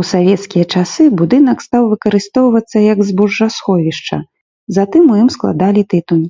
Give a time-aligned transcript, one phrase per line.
[0.00, 4.16] У савецкія часы будынак стаў выкарыстоўвацца як збожжасховішча,
[4.78, 6.24] затым у ім складалі тытунь.